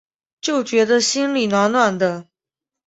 [0.41, 2.27] 就觉得心里暖暖的